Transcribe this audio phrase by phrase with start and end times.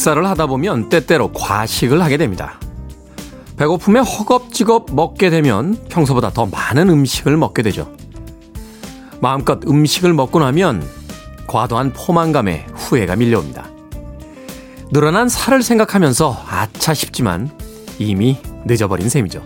[0.00, 2.58] 식사를 하다 보면 때때로 과식을 하게 됩니다.
[3.58, 7.92] 배고픔에 허겁지겁 먹게 되면 평소보다 더 많은 음식을 먹게 되죠.
[9.20, 10.82] 마음껏 음식을 먹고 나면
[11.46, 13.68] 과도한 포만감에 후회가 밀려옵니다.
[14.90, 17.50] 늘어난 살을 생각하면서 아차 싶지만
[17.98, 19.44] 이미 늦어버린 셈이죠.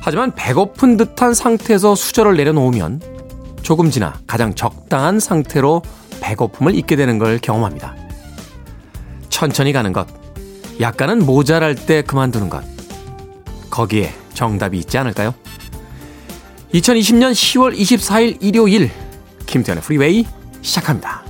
[0.00, 3.02] 하지만 배고픈 듯한 상태에서 수저를 내려놓으면
[3.60, 5.82] 조금 지나 가장 적당한 상태로
[6.22, 8.09] 배고픔을 잊게 되는 걸 경험합니다.
[9.40, 10.06] 천천히 가는 것,
[10.80, 12.62] 약간은 모자랄 때 그만두는 것.
[13.70, 15.32] 거기에 정답이 있지 않을까요?
[16.74, 18.90] 2020년 10월 24일 일요일
[19.46, 20.26] 김태현의 프리웨이
[20.60, 21.29] 시작합니다.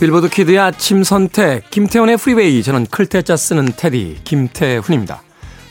[0.00, 5.22] Billboard Kid의 아침 선택 김태훈의 Freeway 저는 클 태 자 쓰는 테디 김태훈입니다.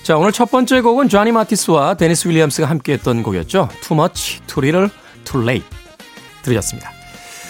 [0.04, 3.70] 자 오늘 첫 번째 곡은 조니 마티스와 데니스 윌리엄스가 함께했던 곡이었죠.
[3.82, 4.90] Too Much, Too Little,
[5.24, 5.68] Too Late
[6.44, 6.92] 들으셨습니다.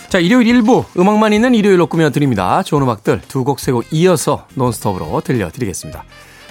[0.08, 2.64] 자 일요일 1부 음악만 있는 일요일로 꾸며드립니다.
[2.64, 6.06] 좋은 음악들 두 곡 세 곡 이어서 논스톱으로 들려드리겠습니다.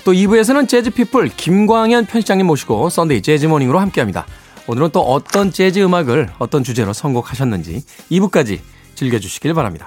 [0.04, 4.26] 또 2부에서는 재즈피플 김광현 편집장님 모시고 Sunday Jazz Morning으로 함께합니다.
[4.66, 8.60] 오늘은 또 어떤 재즈 음악을 어떤 주제로 선곡하셨는지 2부까지
[8.94, 9.86] 즐겨주시길 바랍니다.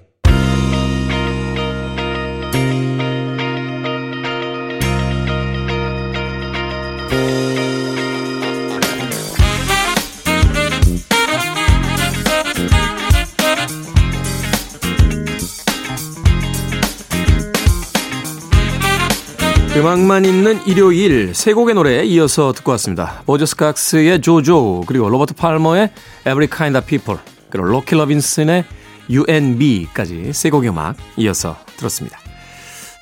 [19.81, 23.23] 음악만 있는 일요일 세 곡의 노래에 이어서 듣고 왔습니다.
[23.25, 25.89] 보즈 스캑스의 JoJo 그리고 로버트 팔머의
[26.21, 27.19] Every Kinda People
[27.49, 28.63] 그리고 로키 로빈스의
[29.09, 32.19] You and Me까지 세 곡의 음악 이어서 들었습니다.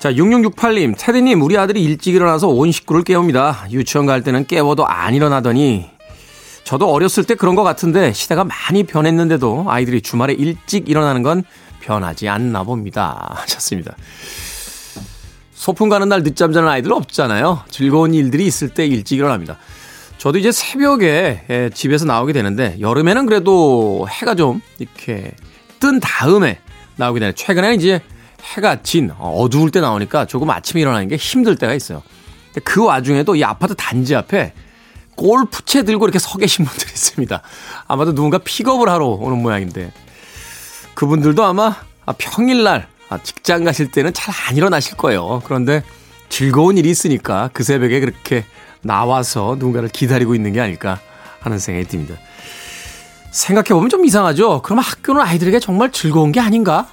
[0.00, 3.66] 자 6668님 테디님 우리 아들이 일찍 일어나서 온 식구를 깨웁니다.
[3.70, 5.90] 유치원 갈 때는 깨워도 안 일어나더니
[6.64, 11.44] 저도 어렸을 때 그런 것 같은데 시대가 많이 변했는데도 아이들이 주말에 일찍 일어나는 건
[11.82, 13.34] 변하지 않나 봅니다.
[13.42, 13.94] 하셨습니다.
[15.60, 17.64] 소풍 가는 날 늦잠 자는 아이들 없잖아요.
[17.68, 19.58] 즐거운 일들이 있을 때 일찍 일어납니다.
[20.16, 25.32] 저도 이제 새벽에 예, 집에서 나오게 되는데 여름에는 그래도 해가 좀 이렇게
[25.78, 26.60] 뜬 다음에
[26.96, 28.00] 나오게 되는 최근에는 이제
[28.42, 32.02] 해가 진 어두울 때 나오니까 조금 아침에 일어나는 게 힘들 때가 있어요.
[32.64, 34.54] 그 와중에도 이 아파트 단지 앞에
[35.14, 37.42] 골프채 들고 이렇게 서 계신 분들이 있습니다.
[37.86, 39.92] 아마도 누군가 픽업을 하러 오는 모양인데
[40.94, 41.76] 그분들도 아마
[42.16, 45.42] 평일날 아, 직장 가실 때는 잘 안 일어나실 거예요.
[45.44, 45.82] 그런데
[46.28, 48.44] 즐거운 일이 있으니까 그 새벽에 그렇게
[48.82, 51.00] 나와서 누군가를 기다리고 있는 게 아닐까
[51.40, 52.14] 하는 생각이 듭니다.
[53.32, 54.62] 생각해보면 좀 이상하죠?
[54.62, 56.88] 그럼 학교는 아이들에게 정말 즐거운 게 아닌가?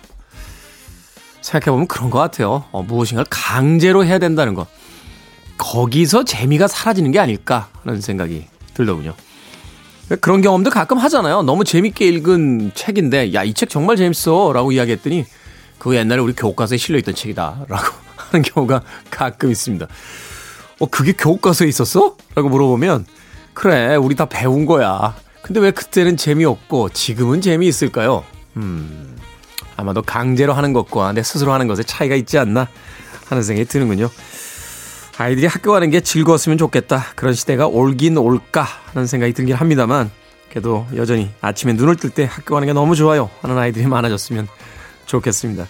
[1.42, 2.66] 생각해보면 그런 것 같아요.
[2.72, 4.68] 어, 무엇인가를 강제로 해야 된다는 것.
[5.58, 9.14] 거기서 재미가 사라지는 게 아닐까 하는 생각이 들더군요.
[10.22, 11.42] 그런 경험도 가끔 하잖아요.
[11.44, 14.52] 너무 재밌게 읽은 책인데, 야, 이 책 정말 재밌어.
[14.54, 15.26] 라고 이야기했더니,
[15.78, 17.66] 그거 옛날에 우리 교과서에 실려있던 책이다.
[17.68, 17.84] 라고
[18.18, 19.88] 하는 경우가 가끔 있습니다.
[20.80, 22.16] 어, 그게 교과서에 있었어?
[22.36, 23.06] 라고 물어보면,
[23.54, 25.16] 그래, 우리 다 배운 거야.
[25.42, 28.24] 근데 왜 그때는 재미없고 지금은 재미있을까요?
[28.58, 29.16] 음,
[29.76, 32.68] 아마도 강제로 하는 것과 내 스스로 하는 것에 차이가 있지 않나
[33.30, 34.10] 하는 생각이 드는군요.
[35.18, 37.06] 아이들이 학교 가는 게 즐거웠으면 좋겠다.
[37.16, 40.12] 그런 시대가 올긴 올까 하는 생각이 들긴 합니다만,
[40.50, 43.30] 그래도 여전히 아침에 눈을 뜰 때 학교 가는 게 너무 좋아요.
[43.42, 44.48] 하는 아이들이 많아졌으면
[45.08, 45.66] 좋겠습니다.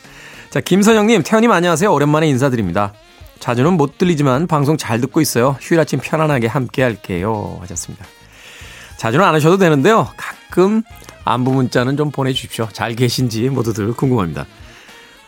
[0.49, 1.91] 자, 김선영님, 태현님 안녕하세요.
[1.91, 2.93] 오랜만에 인사드립니다.
[3.39, 5.55] 자주는 못 들리지만 방송 잘 듣고 있어요.
[5.61, 7.57] 휴일 아침 편안하게 함께 할게요.
[7.61, 8.05] 하셨습니다.
[8.97, 10.09] 자주는 안 하셔도 되는데요.
[10.17, 10.81] 가끔
[11.23, 12.67] 안부 문자는 좀 보내주십시오.
[12.73, 14.45] 잘 계신지 모두들 궁금합니다.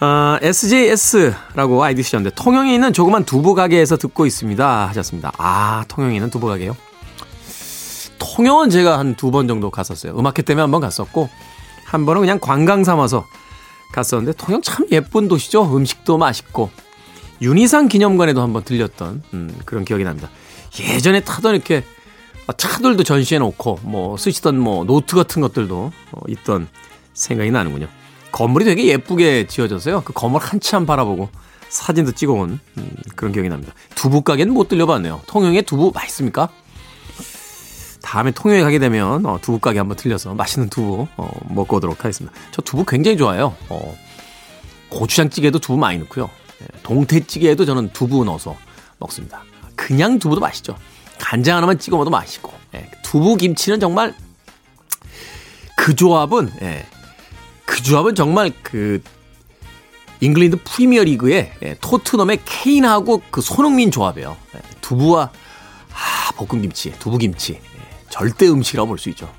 [0.01, 4.87] 어, SJS라고 아이디 쓰셨는데 통영에 있는 조그만 두부 가게에서 듣고 있습니다.
[4.87, 5.31] 하셨습니다.
[5.37, 6.75] 아, 통영에 있는 두부 가게요?
[8.17, 10.17] 통영은 제가 한 두 번 정도 갔었어요.
[10.17, 11.29] 음악회 때문에 한 번 갔었고
[11.85, 13.25] 한 번은 그냥 관광 삼아서
[13.91, 15.75] 갔었는데 통영 참 예쁜 도시죠.
[15.75, 16.69] 음식도 맛있고
[17.41, 20.29] 윤이상 기념관에도 한번 들렸던 음, 그런 기억이 납니다.
[20.79, 21.83] 예전에 타던 이렇게
[22.57, 26.67] 차들도 전시해 놓고 뭐 쓰시던 뭐 노트 같은 것들도 어, 있던
[27.13, 27.87] 생각이 나는군요.
[28.31, 30.01] 건물이 되게 예쁘게 지어졌어요.
[30.01, 31.29] 그 건물 한참 바라보고
[31.69, 33.73] 사진도 찍어온 음, 그런 기억이 납니다.
[33.95, 35.21] 두부 가게는 못 들려봤네요.
[35.27, 36.49] 통영에 두부 맛있습니까?
[38.09, 42.35] 다음에 통영에 가게 되면 어, 두부 가게 한번 들려서 맛있는 두부 어, 먹고 오도록 하겠습니다.
[42.49, 43.55] 저 두부 굉장히 좋아해요.
[43.69, 43.95] 어,
[44.89, 46.27] 고추장찌개도 두부 많이 넣고요.
[46.63, 48.57] 예, 동태찌개에도 저는 두부 넣어서
[48.97, 49.43] 먹습니다.
[49.75, 50.75] 그냥 두부도 맛있죠.
[51.19, 54.15] 간장 하나만 찍어 먹어도 맛있고 예, 두부 김치는 정말
[55.77, 56.87] 그 조합은 예,
[57.65, 59.03] 그 조합은 정말 그
[60.21, 64.35] 잉글랜드 프리미어 리그의 예, 토트넘의 케인하고 그 손흥민 조합이에요.
[64.55, 65.29] 예, 두부와
[65.91, 67.68] 아, 볶음김치, 두부김치.
[68.09, 69.31] 예, 절대 음식이라고 볼 수 있죠.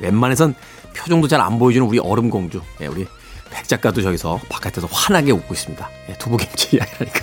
[0.00, 0.54] 웬만해선
[0.96, 2.60] 표정도 잘 안 보여주는 우리 얼음 공주.
[2.80, 3.06] 우리
[3.50, 5.88] 백 작가도 저기서 바깥에서 환하게 웃고 있습니다.
[6.18, 7.20] 두부김치 이야기라니까.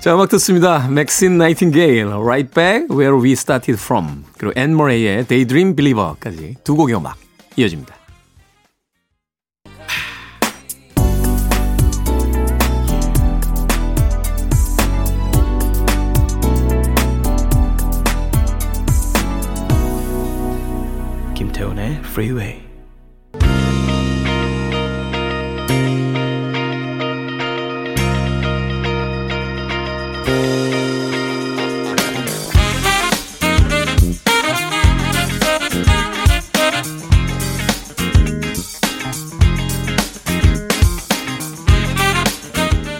[0.00, 0.88] 자, 음악 듣습니다.
[0.88, 4.24] 맥신 나이팅게일, Right Back Where We Started From.
[4.36, 7.16] 그리고 앤 머레이의 Daydream Believer까지 두 곡의 음악
[7.56, 7.94] 이어집니다.
[22.12, 22.60] Freeway.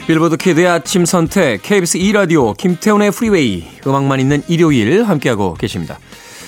[0.07, 5.99] Billboard Kid의 아침 선택 KBS 2라디오 김태훈의 Freeway 음악만 있는 일요일 함께하고 계십니다.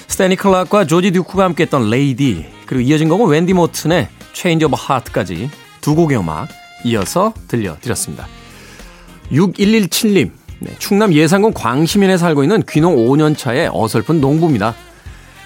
[0.09, 5.51] 스탠리 클락과 조지 듀크가 함께했던 Lady 그리고 이어진 곡은 웬디 모튼의 Change of Heart까지
[5.81, 6.49] 두 곡의 음악
[6.85, 8.27] 이어서 들려드렸습니다.
[9.31, 10.31] 6117님
[10.61, 14.75] 네, 충남 예산군 광시면에 살고 있는 귀농 5년차의 어설픈 농부입니다.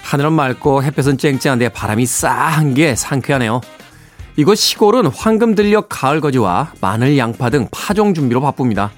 [0.03, 3.61] 하늘은 맑고 햇볕은 쨍쨍한데 바람이 싸한 게 상쾌하네요.
[4.37, 8.91] 이곳 시골은 황금 들녘 가을 거지와 마늘, 양파 등 파종 준비로 바쁩니다.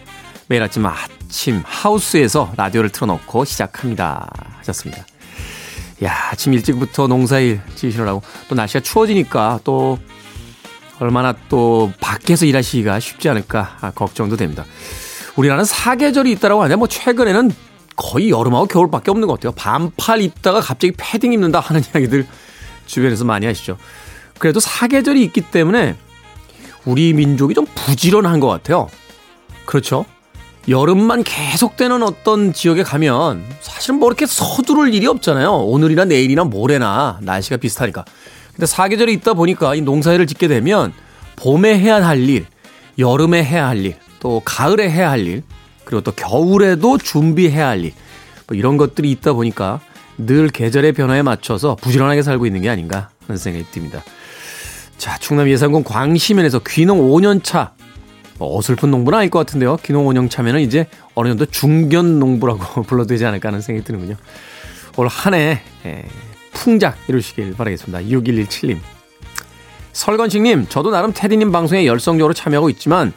[0.47, 4.29] 매일 아침 아침 하우스에서 라디오를 틀어놓고 시작합니다.
[4.59, 5.05] 하셨습니다.
[6.03, 9.99] 야, 아침 일찍부터 농사일 지으시느라고 또 날씨가 추워지니까 또
[10.99, 14.65] 얼마나 또 밖에서 일하시기가 쉽지 않을까 아, 걱정도 됩니다.
[15.35, 17.51] 우리나라는 사계절이 있다라고 하는데 뭐 최근에는
[17.95, 19.51] 거의 여름하고 겨울밖에 없는 것 같아요.
[19.53, 22.27] 반팔 입다가 갑자기 패딩 입는다 하는 이야기들
[22.85, 23.77] 주변에서 많이 하시죠.
[24.39, 25.95] 그래도 사계절이 있기 때문에
[26.85, 28.89] 우리 민족이 좀 부지런한 것 같아요.
[29.65, 30.05] 그렇죠?
[30.69, 35.51] 여름만 계속되는 어떤 지역에 가면 사실은 뭐 이렇게 서두를 일이 없잖아요.
[35.51, 38.05] 오늘이나 내일이나 모레나 날씨가 비슷하니까.
[38.51, 40.93] 근데 사계절이 있다 보니까 이 농사일을 짓게 되면
[41.37, 42.45] 봄에 해야 할 일,
[42.99, 45.43] 여름에 해야 할 일, 또 가을에 해야 할 일,
[45.83, 47.93] 그리고 또 겨울에도 준비해야 할 일,
[48.45, 49.79] 뭐 이런 것들이 있다 보니까
[50.17, 54.03] 늘 계절의 변화에 맞춰서 부지런하게 살고 있는 게 아닌가 하는 생각이 듭니다.
[54.99, 57.71] 자, 충남 예산군 광시면에서 귀농 5년차.
[58.41, 59.77] 뭐 어슬픈 농부는 아닐 것 같은데요.
[59.77, 64.15] 5년 차면은 이제 어느 정도 중견 농부라고 불러도 되지 않을까 하는 생각이 드는군요.
[64.97, 66.05] 올 한해 예,
[66.51, 67.99] 풍작 이루시길 바라겠습니다.
[68.01, 68.79] 6117님.
[69.93, 73.13] 설건식님, 저도 나름 테디님 방송에 열성적으로 참여하고 있지만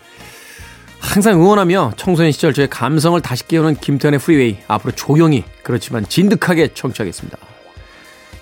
[0.99, 7.39] 항상 응원하며 청소년 시절 저의 감성을 다시 깨우는 김태현의 프리웨이 앞으로 조용히 그렇지만 진득하게 청취하겠습니다.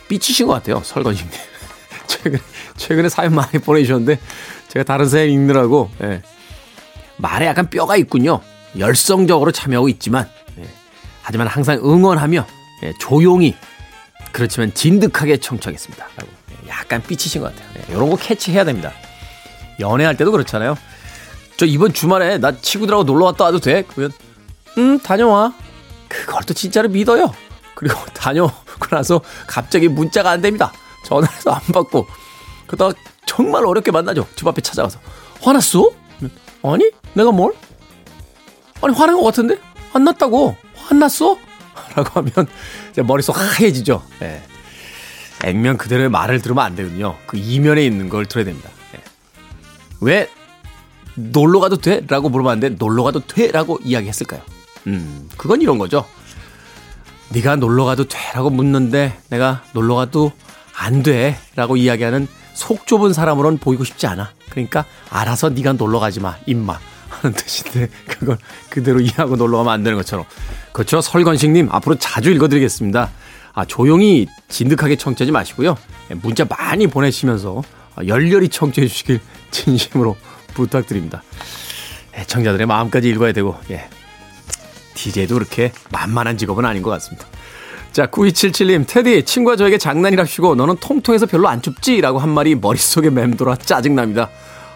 [0.08, 1.32] 삐치신 것 같아요, 설건식님.
[2.08, 2.40] 최근,
[2.76, 4.18] 최근에 사연 많이 보내주셨는데,
[4.66, 6.22] 제가 다른 사연 읽느라고, 예.
[7.23, 8.41] 말에 약간 뼈가 있군요.
[8.76, 10.69] 열성적으로 참여하고 있지만, 예.
[11.23, 12.47] 하지만 항상 응원하며,
[12.83, 13.55] 예, 조용히,
[14.33, 16.07] 그렇지만 진득하게 청취하겠습니다.
[16.23, 17.71] 예, 약간 삐치신 것 같아요.
[17.79, 18.93] 예, 이런 거 캐치해야 됩니다.
[19.79, 20.76] 연애할 때도 그렇잖아요.
[21.57, 23.85] 저 이번 주말에 나 친구들하고 놀러 갔다 와도 돼?
[23.87, 24.12] 그러면,
[24.79, 25.55] 응, 다녀와.
[26.09, 27.33] 그걸 또 진짜로 믿어요.
[27.75, 30.73] 그리고 다녀오고 나서 갑자기 문자가 안 됩니다.
[31.05, 32.07] 전화해서 안 받고
[32.67, 32.95] 그러다가
[33.26, 34.26] 정말 어렵게 만나죠.
[34.37, 34.99] 집 앞에 찾아가서
[35.41, 35.91] 화났어?
[36.62, 37.52] 아니 내가 뭘?
[38.83, 39.59] 아니 화난 것 같은데
[39.92, 41.38] 안 났다고 화났어?
[41.95, 42.49] 라고 하면
[43.07, 44.02] 머릿속 하얘지죠.
[44.23, 44.42] 예.
[45.45, 47.16] 액면 그대로의 말을 들으면 안 되거든요.
[47.26, 48.71] 그 이면에 있는 걸 들어야 됩니다.
[48.95, 49.00] 예.
[50.00, 50.31] 왜
[51.14, 52.02] 놀러 가도 돼?
[52.09, 53.50] 라고 물어봤는데 놀러 가도 돼?
[53.50, 54.40] 라고 이야기했을까요?
[54.87, 56.07] 음, 그건 이런 거죠.
[57.31, 58.19] 네가 놀러 가도 돼?
[58.35, 60.33] 라고 묻는데 내가 놀러 가도
[60.76, 61.38] 안 돼.
[61.54, 64.33] 라고 이야기하는 속 좁은 사람으로는 보이고 싶지 않아.
[64.50, 66.37] 그러니까 알아서 네가 놀러 가지 마.
[66.47, 66.78] 임마.
[67.23, 68.37] 하는 뜻인데 그걸
[68.69, 70.25] 그대로 이해하고 놀러 가면 안 되는 것처럼.
[70.73, 71.00] 그렇죠.
[71.00, 73.11] 설건식님 앞으로 자주 읽어드리겠습니다.
[73.55, 75.76] 아, 조용히 진득하게 청취하지 마시고요.
[76.11, 77.62] 예, 문자 많이 보내시면서
[78.07, 80.17] 열렬히 청취해 주시길 진심으로
[80.55, 81.23] 부탁드립니다.
[82.26, 83.88] 청자들의 마음까지 읽어야 되고, 예.
[84.95, 87.26] DJ도 그렇게 만만한 직업은 아닌 것 같습니다.
[87.93, 92.00] 자, 9277님, 테디, 친구가 저에게 장난이랍시고, 너는 통통해서 별로 안 춥지?
[92.00, 94.31] 라고 한 말이 머릿속에 맴돌아 짜증납니다.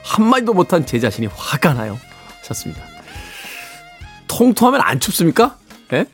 [0.04, 1.98] 한마디도 못한 제 자신이 화가 나요.
[2.46, 2.82] 좋습니다.
[4.28, 5.56] 통통하면 안 춥습니까?
[5.92, 6.06] 예?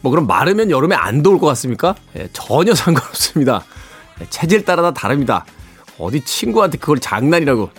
[0.00, 1.94] 뭐 그럼 마르면 여름에 안 더울 것 같습니까?
[2.16, 3.64] 예, 전혀 상관없습니다.
[4.20, 5.44] 예, 체질 따라 다 다릅니다.
[5.98, 7.70] 어디 친구한테 그걸 장난이라고.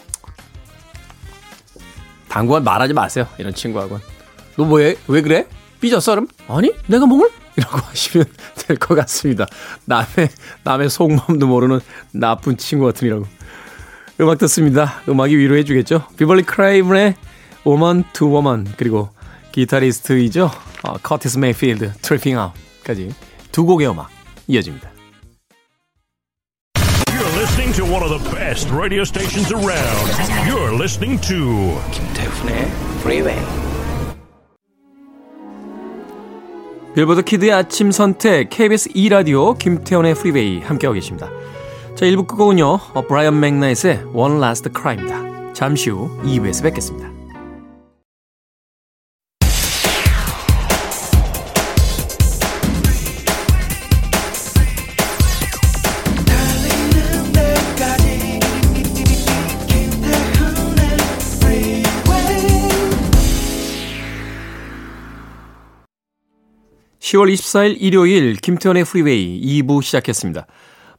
[2.30, 3.28] 당분간 말하지 마세요.
[3.38, 4.04] 이런 친구하고는.
[4.58, 4.98] 너 뭐해?
[5.08, 5.48] 왜 그래?
[5.80, 6.28] 삐졌어, 그럼?
[6.48, 7.30] 아니, 내가 몸을?
[7.56, 8.26] 이라고 하시면
[8.68, 9.46] 될 것 같습니다.
[9.86, 10.30] 남의,
[10.64, 11.80] 남의 속마음도 모르는
[12.12, 13.26] 나쁜 친구 같으니라고.
[14.20, 15.02] 음악 듣습니다.
[15.08, 16.06] 음악이 위로해 주겠죠?
[16.18, 17.16] 비벌리 크레이븐의
[17.66, 19.10] Woman to Woman 그리고
[19.52, 20.52] 기타리스트이죠.
[20.84, 23.14] 어, 커티스 메이필드 Tripping Out까지
[23.52, 24.10] 두 곡의 음악
[24.48, 24.92] 이어집니다.
[27.10, 30.12] You're listening to one of the best radio stations around.
[30.48, 32.68] You're listening to 김태훈의
[33.00, 33.68] Freeway.
[36.96, 41.30] Billboard Kid의 아침 선택 KBS 2 라디오 김태훈의 Freeway 함께하고 계십니다.
[41.96, 42.80] 자 1부 끝곡은요.
[43.08, 45.54] 브라이언 맥나잇의 One Last Cry입니다.
[45.54, 47.17] 잠시 후 2부에서 뵙겠습니다.
[67.08, 70.46] 10월 24일 일요일 김태훈의 Freeway 2부 시작했습니다.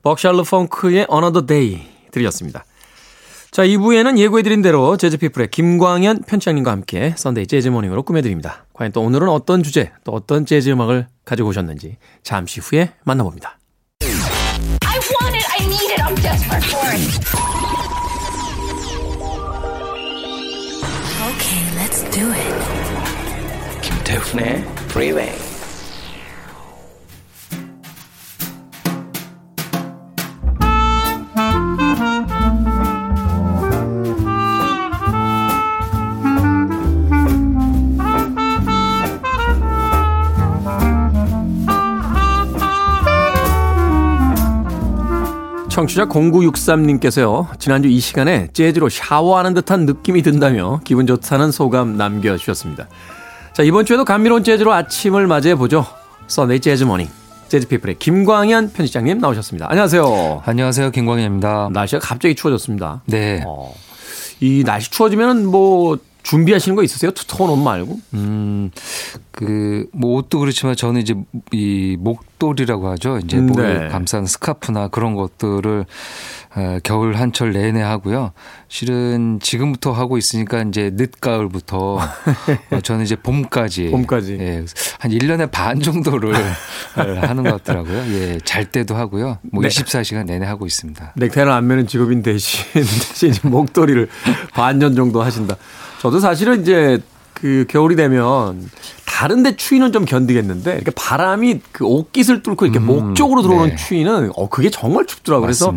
[0.03, 2.65] 벅샷 르퐁크의 Another Day 들으셨습니다.
[3.51, 8.65] 자, 2부에는 예고해드린 대로 Jazz People의 김광현 편집장님과 함께 Sunday Jazz Morning으로 꾸며드립니다.
[8.73, 13.59] 과연 또 오늘은 어떤 주제, 또 어떤 재즈 음악을 가지고 오셨는지 잠시 후에 만나봅니다.
[14.01, 15.47] I want it.
[15.59, 16.03] I need it.
[16.03, 17.19] I'm desperate for it.
[21.29, 22.55] Okay, let's do it.
[23.83, 25.58] 김태훈의 Freeway.
[45.79, 52.89] 청취자 0963님께서요, 지난주 이 시간에 재즈로 샤워하는 듯한 느낌이 든다며 기분 좋다는 소감 남겨주셨습니다.
[53.53, 55.87] 자, 이번 주에도 감미로운 재즈로 아침을 맞이해보죠.
[56.27, 57.07] Sunday Jazz Morning.
[57.47, 59.69] Jazz People의 김광현 편집장님 나오셨습니다.
[59.71, 60.43] 안녕하세요.
[60.45, 60.91] 안녕하세요.
[60.91, 61.69] 김광현입니다.
[61.73, 63.03] 날씨가 갑자기 추워졌습니다.
[63.07, 63.45] 네.
[63.47, 63.73] 어,
[64.41, 65.97] 이 날씨 추워지면 뭐
[66.29, 67.11] 준비하시는 거 있으세요?
[67.11, 67.99] 두터운 옷 말고?
[68.15, 68.71] 음,
[69.31, 71.15] 그, 뭐 옷도 그렇지만 저는 이제
[71.53, 73.19] 이 목도리라고 하죠.
[73.25, 73.89] 이제 음, 목을 네.
[73.89, 75.87] 감싼 스카프나 그런 것들을
[76.57, 78.33] 어, 겨울 한철 내내 하고요.
[78.69, 81.97] 실은 지금부터 하고 있으니까 이제 늦가을부터
[82.73, 83.89] 어, 저는 이제 봄까지.
[83.91, 84.37] 봄까지.
[84.41, 84.65] 예,
[84.99, 86.35] 한 1년에 반 정도를
[86.95, 87.99] 하는 것 같더라고요.
[88.15, 89.39] 예, 잘 때도 하고요.
[89.53, 89.69] 뭐 네.
[89.69, 91.13] 24시간 내내 하고 있습니다.
[91.17, 92.65] 넥타이를 안 매는 직업인 대신,
[93.19, 94.09] 대신 목도리를
[94.53, 95.57] 반 년 정도 하신다.
[96.01, 97.01] 저도 사실은 이제
[97.35, 98.69] 그 겨울이 되면
[99.07, 103.77] 다른데 추위는 좀 견디겠는데 이렇게 바람이 그 옷깃을 뚫고 이렇게 음, 목 쪽으로 들어오는 네.
[103.77, 105.47] 추위는 어 그게 정말 춥더라고요.
[105.47, 105.73] 그래서.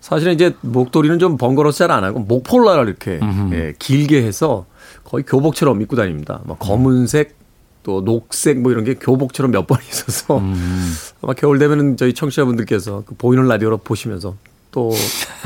[0.00, 3.54] 사실은 이제 목도리는 좀 번거로워서 잘안 하고 목폴라를 이렇게 음흠.
[3.54, 4.64] 예, 길게 해서
[5.04, 6.40] 거의 교복처럼 입고 다닙니다.
[6.44, 7.36] 막 검은색
[7.82, 10.94] 또 녹색 뭐 이런 게 교복처럼 몇 번 있어서 음.
[11.20, 14.36] 아마 겨울 되면은 저희 청취자분들께서 그 보이는 라디오로 보시면서
[14.70, 14.92] 또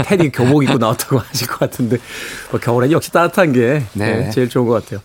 [0.05, 1.99] 테디 교복 입고 나왔다고 하실 것 같은데
[2.51, 4.27] 뭐 겨울에 역시 따뜻한 게 네.
[4.27, 5.01] 예, 제일 좋은 것 같아요.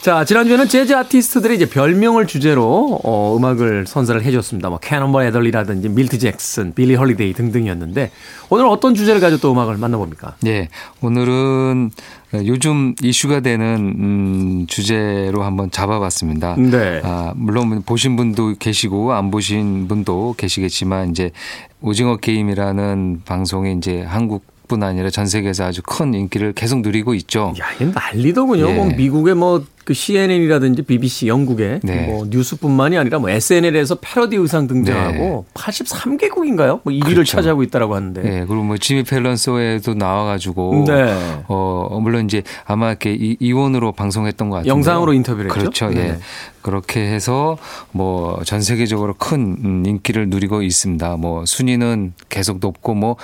[0.00, 4.68] 자 지난주에는 재즈 아티스트들의 이제 별명을 주제로 어, 음악을 선사를 해줬습니다.
[4.68, 8.12] 뭐 캐논볼 애덜리라든지 밀트 잭슨, 빌리 홀리데이 등등이었는데
[8.48, 10.36] 오늘 어떤 주제를 가지고 또 음악을 만나봅니까?
[10.40, 10.68] 네,
[11.00, 11.90] 오늘은
[12.34, 16.56] 요즘 이슈가 되는 음, 주제로 한번 잡아봤습니다.
[16.56, 17.00] 네.
[17.02, 21.32] 아, 물론 보신 분도 계시고 안 보신 분도 계시겠지만 이제
[21.80, 27.54] 오징어 게임이라는 방송이 이제 한국 뿐 아니라 전 세계에서 아주 큰 인기를 계속 누리고 있죠.
[27.60, 28.68] 야, 이게 난리더군요.
[28.68, 28.74] 예.
[28.74, 32.08] 뭐 미국의 뭐 그 CNN이라든지 BBC 영국의 네.
[32.08, 36.80] 뭐 뉴스뿐만이 아니라 뭐 SNL에서 패러디 의상 등장하고 83개국인가요?
[36.84, 37.14] 뭐 1위를 네.
[37.14, 37.36] 그렇죠.
[37.36, 38.20] 차지하고 있다라고 하는데.
[38.22, 41.16] 네, 그리고 뭐 지미 펠런소에도 나와가지고 네.
[41.48, 44.70] 어 물론 이제 아마 이렇게 이- 이원으로 방송했던 것 같아요.
[44.70, 45.58] 영상으로 인터뷰를 했죠?
[45.60, 45.88] 그렇죠.
[45.88, 46.00] 네.
[46.10, 46.18] 예.
[46.60, 47.56] 그렇게 해서
[47.92, 51.16] 뭐 전 세계적으로 큰 음, 인기를 누리고 있습니다.
[51.16, 53.16] 뭐 순위는 계속 높고 뭐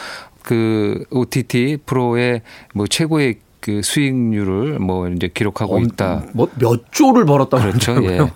[0.45, 2.43] 그 OTT 프로의
[2.75, 6.27] 뭐 최고의 그 수익률을 뭐 이제 기록하고 있다.
[6.35, 7.93] 뭐 몇 조를 벌었다고 그렇죠.
[7.93, 7.95] 예.
[7.95, 8.31] 그러더라고요.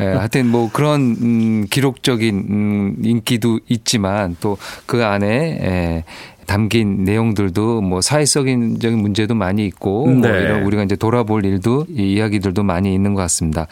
[0.00, 0.04] 예.
[0.18, 4.56] 하여튼 뭐 그런 음, 기록적인 음, 인기도 있지만 또
[4.86, 6.04] 그 안에 에,
[6.46, 10.42] 담긴 내용들도 뭐 사회적인 문제도 많이 있고 뭐 네.
[10.42, 13.66] 이런 우리가 이제 돌아볼 일도 이 이야기들도 많이 있는 것 같습니다.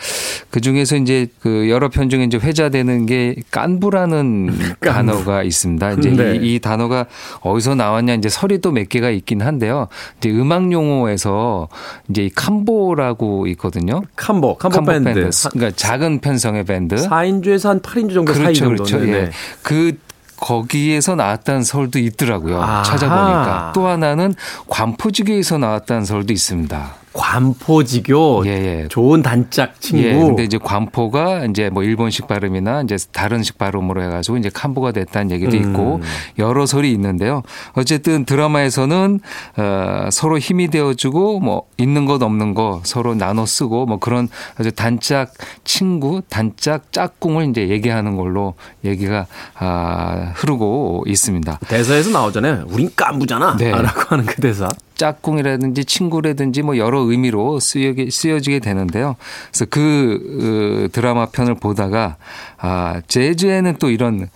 [0.50, 4.50] 그 중에서 이제 그 여러 편 중에 이제 회자되는 게 깐부라는
[4.80, 5.92] 단어가 있습니다.
[5.92, 6.36] 이제 네.
[6.36, 7.06] 이, 이 단어가
[7.42, 9.88] 어디서 나왔냐 이제 설이 또 몇 개가 있긴 한데요.
[10.18, 11.68] 이제 음악 용어에서
[12.08, 14.02] 이제 이 캄보라고 있거든요.
[14.16, 15.14] 캄보, 캄보, 캄보 밴드.
[15.14, 15.48] 밴드.
[15.50, 16.96] 그러니까 작은 편성의 밴드.
[16.96, 18.84] 4인조에서 한 8인조 정도 사이 그렇죠, 정도.
[18.84, 19.08] 그렇죠.
[19.08, 19.30] 예.
[19.62, 19.96] 그
[20.42, 22.60] 거기에서 나왔다는 설도 있더라고요.
[22.60, 22.82] 아하.
[22.82, 24.34] 찾아보니까 또 하나는
[24.68, 27.01] 관포지교에서 나왔다는 설도 있습니다.
[27.12, 28.44] 관포지교.
[28.46, 28.88] 예, 예.
[28.88, 30.04] 좋은 단짝 친구.
[30.04, 35.30] 예, 근데 이제 관포가 이제 뭐 일본식 발음이나 이제 다른식 발음으로 해가지고 이제 캄보가 됐다는
[35.30, 36.02] 얘기도 있고 음.
[36.38, 37.42] 여러 설이 있는데요.
[37.74, 39.20] 어쨌든 드라마에서는
[39.56, 44.28] 어, 서로 힘이 되어주고 뭐 있는 것 없는 거 서로 나눠 쓰고 뭐 그런
[44.58, 45.32] 아주 단짝
[45.64, 48.54] 친구, 단짝 짝꿍을 이제 얘기하는 걸로
[48.84, 49.26] 얘기가
[49.58, 51.58] 아, 흐르고 있습니다.
[51.68, 52.64] 대사에서 나오잖아요.
[52.68, 53.56] 우린 깐부잖아.
[53.58, 53.70] 네.
[53.70, 54.68] 라고 하는 그 대사.
[55.02, 59.16] 짝꿍이라든지 친구라든지 뭐 여러 의미로 쓰여게, 쓰여지게 되는데요.
[59.50, 62.16] 그래서 그 어, 드라마 편을 보다가
[62.58, 64.28] 아, 재즈에는 또 이런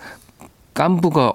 [0.75, 1.35] 깐부가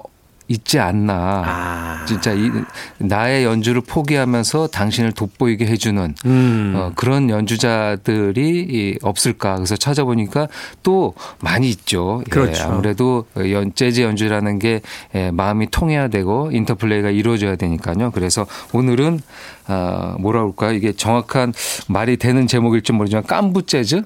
[0.52, 1.44] 있지 않나.
[1.46, 2.06] 아.
[2.06, 2.52] 진짜 이,
[2.98, 6.74] 나의 연주를 포기하면서 당신을 돋보이게 해주는 음.
[6.76, 9.56] 어, 그런 연주자들이 이, 없을까.
[9.56, 10.48] 그래서 찾아보니까
[10.84, 12.24] 또 많이 있죠.
[12.28, 12.64] 예, 그렇죠.
[12.64, 14.82] 아무래도 연, 재즈 연주라는 게
[15.16, 18.12] 예, 마음이 통해야 되고 인터플레이가 이루어져야 되니까요.
[18.12, 19.22] 그래서 오늘은
[19.72, 20.74] 아, 뭐라 그럴까요?
[20.74, 21.54] 이게 정확한
[21.88, 24.02] 말이 되는 제목일지 모르지만 깐부 재즈?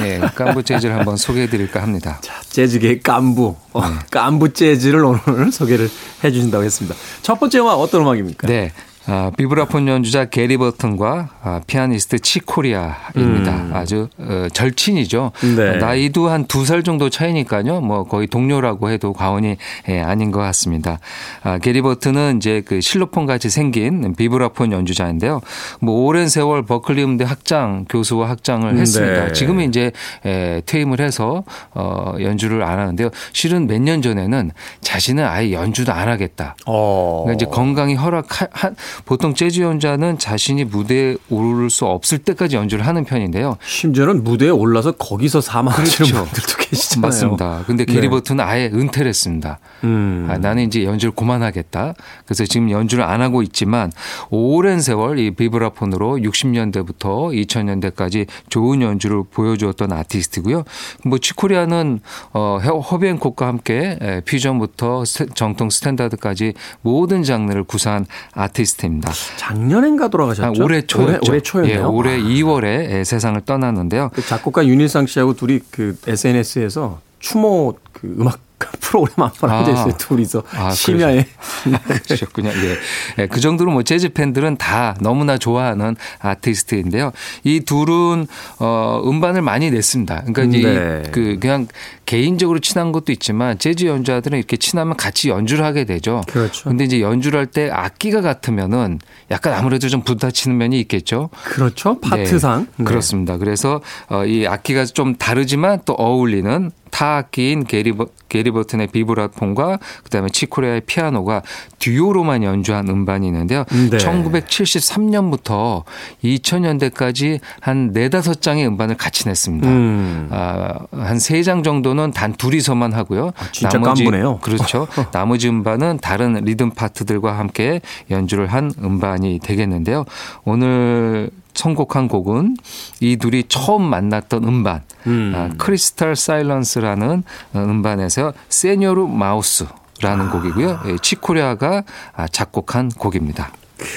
[0.00, 2.18] 네, 깐부 재즈를 한번 소개해 드릴까 합니다.
[2.22, 3.54] 자, 재즈계의 깐부.
[3.72, 3.94] 어, 네.
[4.10, 5.88] 깐부 재즈를 오늘 소개를
[6.24, 6.96] 해 주신다고 했습니다.
[7.22, 8.48] 첫 번째 음악 어떤 음악입니까?
[8.48, 8.72] 네.
[9.08, 13.68] 아, 비브라폰 연주자 게리 버튼과 아, 피아니스트 치코리아입니다.
[13.72, 15.30] 아주 어, 절친이죠.
[15.56, 15.76] 네.
[15.78, 17.80] 나이도 한 두 살 정도 차이니까요.
[17.80, 19.56] 뭐 거의 동료라고 해도 과언이
[19.88, 20.98] 예, 아닌 것 같습니다.
[21.44, 25.40] 아, 게리 버튼은 이제 그 실로폰 같이 생긴 비브라폰 연주자인데요.
[25.80, 29.26] 뭐 오랜 세월 버클리 음대 학장 교수와 학장을 했습니다.
[29.26, 29.32] 네.
[29.32, 29.92] 지금은 이제
[30.24, 33.10] 에, 퇴임을 해서 어, 연주를 안 하는데요.
[33.32, 36.56] 실은 몇 년 전에는 자신은 아예 연주도 안 하겠다.
[36.66, 37.22] 어.
[37.24, 42.86] 그러니까 이제 건강이 허락 한 보통 재즈 연주자는 자신이 무대에 오를 수 없을 때까지 연주를
[42.86, 43.56] 하는 편인데요.
[43.64, 46.24] 심지어는 무대에 올라서 거기서 사망하시는 그렇죠.
[46.24, 47.06] 분들도 계시잖아요.
[47.06, 47.64] 맞습니다.
[47.66, 48.08] 근데 게리 네.
[48.08, 49.58] 버튼은 아예 은퇴를 했습니다.
[49.84, 50.26] 음.
[50.30, 51.94] 아, 나는 이제 연주를 그만하겠다.
[52.24, 53.92] 그래서 지금 연주를 안 하고 있지만
[54.30, 60.64] 오랜 세월 이 비브라폰으로 60년대부터 2000년대까지 좋은 연주를 보여주었던 아티스트고요.
[61.04, 62.00] 뭐 칙 코리아는
[62.32, 62.58] 어,
[62.90, 65.04] 허비 행콕과 함께 에, 퓨전부터
[65.34, 69.12] 정통 스탠다드까지 모든 장르를 구사한 아티스트 입니다.
[69.36, 70.46] 작년엔가 돌아가셨죠?
[70.46, 71.30] 아, 올해 초였죠.
[71.30, 71.78] 올해, 초였네요.
[71.78, 74.10] 예, 올해 2월에 세상을 떠났는데요.
[74.14, 78.38] 그 작곡가 윤일상 씨하고 둘이 그 SNS에서 추모 그 음악
[78.80, 79.58] 프로그램 한번 아.
[79.58, 79.92] 앉아 있어요.
[79.98, 81.26] 둘이서 아, 심야에.
[82.04, 82.48] 그러셨군요.
[82.48, 82.76] 예.
[83.22, 87.12] 예, 그 정도로 뭐 재즈 팬들은 다 너무나 좋아하는 아티스트인데요.
[87.44, 88.26] 이 둘은
[88.58, 90.22] 어 음반을 많이 냈습니다.
[90.32, 91.02] 그러니까 이제 네.
[91.06, 91.68] 이- 그 그냥
[92.06, 96.22] 개인적으로 친한 것도 있지만 재즈 연주자들은 이렇게 친하면 같이 연주를 하게 되죠.
[96.28, 96.68] 그렇죠.
[96.70, 98.98] 근데 이제 연주를 할 때 악기가 같으면은
[99.30, 101.30] 약간 아무래도 좀 부딪히는 면이 있겠죠.
[101.44, 102.00] 그렇죠.
[102.00, 102.66] 파트상.
[102.76, 103.36] 네, 그렇습니다.
[103.38, 109.78] 그래서 어, 이 악기가 좀 다르지만 또 어울리는 타 악기인 게리, 버, 게리 버튼의 비브라폰과
[110.04, 111.42] 그다음에 치코리아의 피아노가
[111.78, 113.64] 듀오로만 연주한 음반이 있는데요.
[113.90, 113.98] 네.
[113.98, 115.82] 1973년부터
[116.24, 119.68] 2000년대까지 한 네다섯 장의 음반을 같이 냈습니다.
[119.68, 120.28] 음.
[120.30, 123.32] 아, 한 세 장 정도는 단 둘이서만 하고요.
[123.52, 124.38] 진짜 깐부네요.
[124.38, 124.86] 그렇죠.
[125.12, 127.80] 나머지 음반은 다른 리듬 파트들과 함께
[128.10, 130.04] 연주를 한 음반이 되겠는데요.
[130.44, 132.56] 오늘 선곡한 곡은
[133.00, 135.32] 이 둘이 처음 만났던 음반, 음.
[135.34, 140.80] 아, 크리스탈 사일런스라는 음반에서 세뇨르 마우스라는 곡이고요.
[140.86, 141.82] 예, 치코리아가
[142.14, 143.50] 아, 작곡한 곡입니다.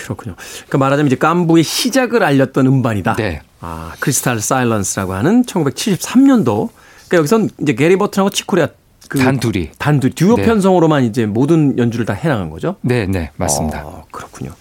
[0.03, 0.35] 그렇군요.
[0.67, 3.15] 그 말하자면 이제 깐부의 시작을 알렸던 음반이다.
[3.15, 3.41] 네.
[3.61, 6.69] 아, 크리스탈 사일런스라고 하는 1973년도.
[7.09, 8.67] 그러니까 여기선 이제 게리 버튼하고 치코리아
[9.09, 9.71] 그 단둘이.
[9.79, 10.45] 단둘 듀오 네.
[10.45, 12.75] 편성으로만 이제 모든 연주를 다 해나간 거죠.
[12.81, 13.81] 네, 네, 맞습니다.
[13.85, 14.53] 어, 그렇군요.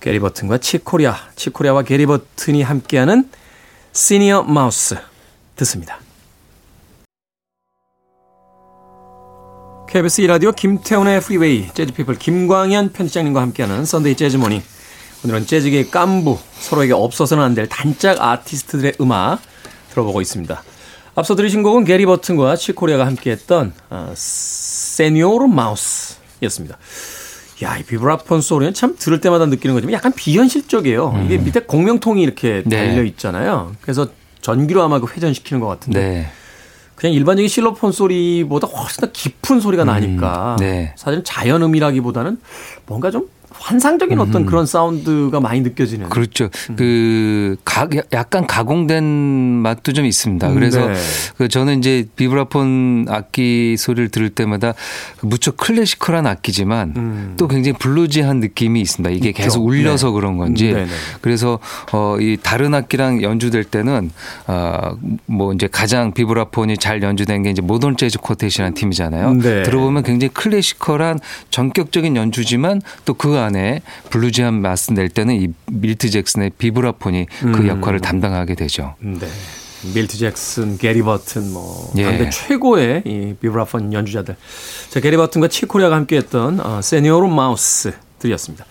[0.00, 3.28] 게리 버튼과 치코리아, 치코리아와 게리 버튼이 함께하는
[3.92, 4.96] Señor Mouse
[5.56, 5.98] 듣습니다.
[9.88, 14.62] KBS 2라디오 김태훈의 프리웨이 재즈피플 김광현 편집장님과 함께하는 Sunday Jazz Morning
[15.24, 19.40] 오늘은 재즈계의 깐부 서로에게 없어서는 안 될 단짝 아티스트들의 음악
[19.90, 20.62] 들어보고 있습니다.
[21.16, 26.76] 앞서 들으신 곡은 게리 버튼과 칙 코리아가 함께했던 어, Señor Mouse였습니다.
[27.62, 31.22] 야, 이 비브라폰 소리는 참 들을 때마다 느끼는 거지만 약간 비현실적이에요.
[31.24, 32.88] 이게 밑에 공명통이 이렇게 네.
[32.88, 33.74] 달려 있잖아요.
[33.80, 34.08] 그래서
[34.42, 36.30] 전기로 아마 그 회전시키는 것 같은데 네.
[36.96, 40.94] 그냥 일반적인 실로폰 소리보다 훨씬 더 깊은 소리가 나니까 네.
[40.96, 42.38] 사실은 자연음이라기보다는
[42.84, 43.28] 뭔가 좀
[43.60, 46.08] 환상적인 어떤 그런 사운드가 많이 느껴지는.
[46.08, 46.48] 그렇죠.
[46.76, 50.52] 그 가, 약간 가공된 맛도 좀 있습니다.
[50.52, 50.94] 그래서 네.
[51.36, 54.74] 그 저는 이제 비브라폰 악기 소리를 들을 때마다
[55.22, 59.10] 무척 클래시컬한 악기지만 또 굉장히 블루지한 느낌이 있습니다.
[59.14, 59.30] 이게 음.
[59.30, 59.42] 있죠.
[59.42, 60.12] 계속 울려서 네.
[60.12, 60.72] 그런 건지.
[60.72, 60.86] 네, 네.
[61.20, 61.58] 그래서
[61.92, 64.10] 어 이 다른 악기랑 연주될 때는
[64.46, 69.34] 어 뭐 이제 가장 비브라폰이 잘 연주된 게 이제 모던 재즈 쿼텟이라는 팀이잖아요.
[69.34, 69.62] 네.
[69.64, 71.18] 들어보면 굉장히 classical한
[71.50, 77.68] 정격적인 연주지만 또그 안에 bluesy한 맛을 낼 때는 이 밀트 잭슨의 비브라폰이 그 음.
[77.68, 78.94] 역할을 담당하게 되죠.
[79.00, 79.26] 네.
[79.94, 82.04] 밀트 잭슨, 게리 버튼 뭐 예.
[82.04, 84.36] 당대 최고의 이 비브라폰 연주자들.
[84.90, 88.64] 자, 게리 버튼과 칙 코리아가 함께했던 어, Señor Mouse 들이었습니다.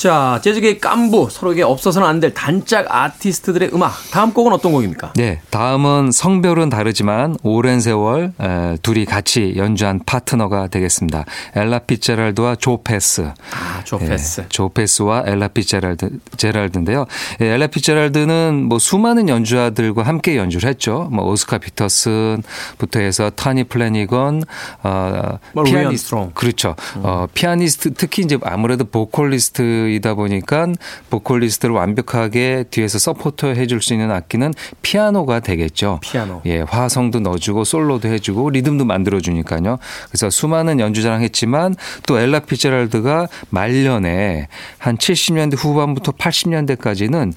[0.00, 3.92] 자, 재즈계의 깐부, 서로에게 없어서는 안 될 단짝 아티스트들의 음악.
[4.10, 5.12] 다음 곡은 어떤 곡입니까?
[5.16, 11.26] 네, 다음은 성별은 다르지만 오랜 세월 에, 둘이 같이 연주한 파트너가 되겠습니다.
[11.54, 13.30] 엘라 피제랄드와 조 패스.
[13.52, 14.46] 아, 조 예, 패스.
[14.48, 16.08] 조 패스와 엘라 피제랄드
[16.38, 17.04] 제랄드인데요.
[17.42, 21.08] 예, 엘라 피제랄드는 뭐 수많은 연주자들과 함께 연주를 했죠.
[21.12, 24.44] 뭐 오스카 피터슨부터 해서 토미 플래너건,
[24.82, 26.30] 어, 뭐 암스트롱.
[26.34, 26.74] 그렇죠.
[26.96, 30.68] 어, 피아니스트 특히 이제 아무래도 보컬리스트 이다 보니까
[31.10, 35.98] 보컬리스트를 완벽하게 뒤에서 support 해줄 수 있는 악기는 피아노가 되겠죠.
[36.02, 36.42] 피아노.
[36.46, 39.78] 예, 화성도 넣어주고 솔로도 해주고 리듬도 만들어주니까요.
[40.08, 41.74] 그래서 수많은 연주자랑 했지만
[42.06, 44.48] 또 엘라 피제랄드가 말년에
[44.78, 47.32] 한 70년대 후반부터 80년대까지는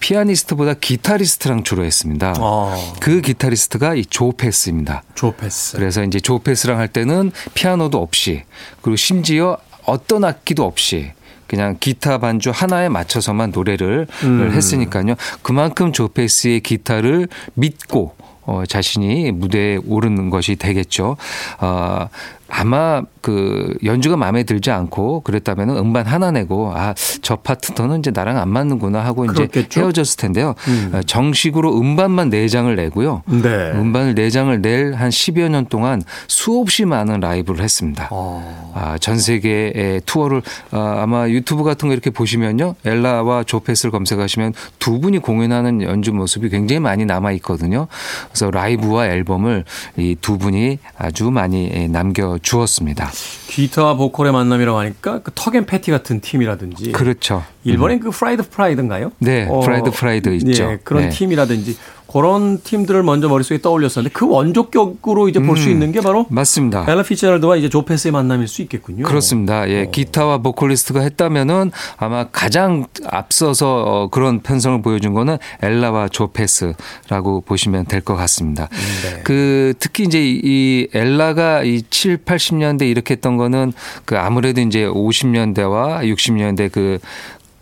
[0.00, 2.34] 피아니스트보다 기타리스트랑 주로 했습니다.
[2.38, 5.02] 어, 그 기타리스트가 이 조 패스입니다.
[5.14, 5.76] 조 패스.
[5.76, 8.42] 그래서 이제 조 패스랑 할 때는 피아노도 없이
[8.82, 11.12] 그리고 심지어 어떤 악기도 없이
[11.48, 14.52] 그냥 기타 반주 하나에 맞춰서만 노래를 음.
[14.52, 15.14] 했으니까요.
[15.42, 21.16] 그만큼 조 패스의 기타를 믿고 어, 자신이 무대에 오르는 것이 되겠죠.
[21.60, 22.08] 어,
[22.48, 28.38] 아마 그 연주가 마음에 들지 않고 그랬다면 음반 하나 내고 아 저 파트너는 이제 나랑
[28.38, 29.80] 안 맞는구나 하고 이제 그렇겠죠?
[29.80, 30.54] 헤어졌을 텐데요.
[30.68, 30.92] 음.
[30.94, 33.22] 어, 정식으로 음반만 네 장을 내고요.
[33.26, 33.72] 네.
[33.74, 38.08] 음반을 네 장을 낼 한 10여 년 동안 수없이 많은 라이브를 했습니다.
[38.10, 38.72] 어.
[38.74, 42.76] 아, 전 세계의 투어를 아, 아마 유튜브 같은 거 이렇게 보시면요.
[42.84, 47.88] 엘라와 조 패스를 검색하시면 두 분이 공연하는 연주 모습이 굉장히 많이 남아 있거든요.
[48.30, 49.64] 그래서 라이브와 앨범을
[49.98, 53.10] 이 두 분이 아주 많이 예, 남겨 주었습니다.
[53.48, 57.44] 기타와 보컬의 만남이라고 하니까 그 턱 앤 패티 같은 팀이라든지 그렇죠.
[57.64, 59.12] 일본엔 그 프라이드 프라이드인가요?
[59.18, 60.64] 네, 프라이드 프라이드 있죠.
[60.64, 61.08] 예, 그런 네.
[61.10, 61.76] 팀이라든지
[62.10, 66.86] 그런 팀들을 먼저 머릿속에 떠올렸었는데 그 원조격으로 이제 볼수 음, 있는 게 바로 맞습니다.
[66.88, 69.04] 엘라 피츠제럴드와 이제 조 패스의 만남일 수 있겠군요.
[69.04, 69.68] 그렇습니다.
[69.68, 69.90] 예, 어.
[69.90, 77.84] 기타와 보컬리스트가 했다면은 아마 가장 앞서서 어, 그런 편성을 보여준 거는 엘라와 조 패스라고 보시면
[77.86, 78.68] 될 것 같습니다.
[79.02, 79.20] 네.
[79.24, 83.72] 그 특히 이제 이- 이 엘라가 이 7, 80년대 이렇게 했던 거는
[84.06, 86.98] 그 아무래도 이제 50년대와 60년대 그,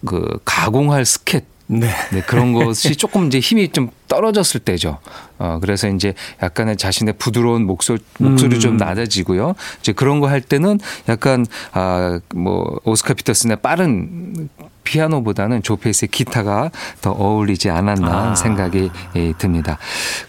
[0.05, 1.89] 그 가공할 스캣 네.
[2.13, 4.99] 네, 그런 것이 조금 이제 힘이 좀 떨어졌을 때죠.
[5.39, 8.77] 어, 그래서 이제 약간의 자신의 부드러운 목소리, 목소리 좀 음.
[8.77, 9.55] 낮아지고요.
[9.81, 14.49] 이제 그런 거 할 때는 약간, 아, 뭐, 오스카 피터슨의 빠른
[14.87, 16.71] 피아노보다는 조 패스의 기타가
[17.03, 18.35] 더 어울리지 않았나 아.
[18.35, 19.77] 생각이 예, 듭니다.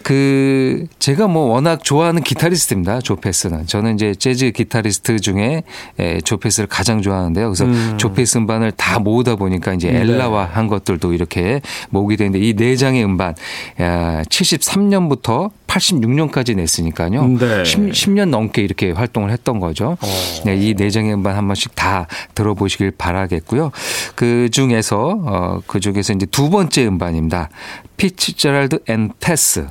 [0.02, 3.00] 그, 제가 뭐 워낙 좋아하는 기타리스트입니다.
[3.00, 3.66] 조 패스는.
[3.66, 5.62] 저는 이제 재즈 기타리스트 중에
[6.00, 7.46] 예, 조 패스를 가장 좋아하는데요.
[7.48, 7.94] 그래서 음.
[7.96, 10.00] 조 패스 음반을 다 모으다 보니까 이제 네.
[10.00, 13.34] 엘라와 한 것들도 이렇게 모으게 되는데 이 네 장의 음반
[13.78, 17.26] 73년부터 86년까지 냈으니까요.
[17.38, 17.64] 네.
[17.64, 19.96] 10, 년 넘게 이렇게 활동을 했던 거죠.
[20.00, 20.42] 어.
[20.44, 23.70] 네, 이네 장의 음반 한 번씩 다 들어보시길 바라겠고요.
[24.14, 27.50] 그 중에서 어, 그 중에서 이제 두 번째 음반입니다.
[27.96, 29.66] 피츠제랄드 and Pass.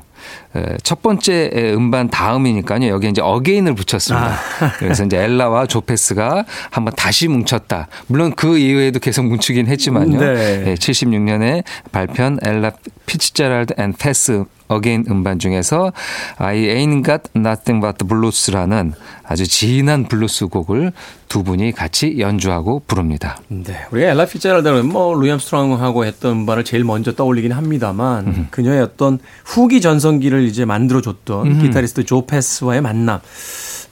[0.55, 2.87] 에, 첫 번째 음반 다음이니까요.
[2.89, 4.27] 여기 이제 Again을 붙였습니다.
[4.27, 4.71] 아.
[4.77, 7.87] 그래서 이제 엘라와 조 패스가 한번 다시 뭉쳤다.
[8.07, 10.19] 물론 그 이후에도 계속 뭉치긴 했지만요.
[10.19, 10.75] 네.
[10.75, 12.71] 76년에 발표한 엘라
[13.05, 15.91] 피츠제랄드 and Pass Again 음반 중에서
[16.37, 20.91] I ain't got nothing but blues라는 아주 진한 블루스 곡을
[21.27, 23.39] 두 분이 같이 연주하고 부릅니다.
[23.49, 23.85] 네.
[23.91, 28.47] 우리가 엘라 피츠제럴드는 뭐 루이 암스트롱하고 했던 음반을 제일 먼저 떠올리긴 합니다만 음.
[28.51, 31.61] 그녀의 어떤 후기 전성기를 이제 만들어 줬던 음.
[31.61, 33.19] 기타리스트 조 패스와의 만남.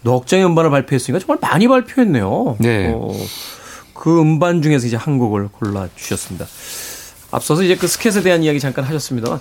[0.04, 2.58] 넉 장의 음반을 발표했으니까 정말 많이 발표했네요.
[2.60, 2.94] 네.
[2.96, 3.12] 어,
[3.94, 6.46] 그 음반 중에서 이제 한 곡을 골라 주셨습니다.
[7.32, 9.40] 앞서서 이제 그 스캣에 대한 이야기 잠깐 하셨습니다만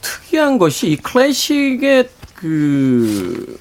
[0.00, 3.58] 특이한 것이 이 클래식의 그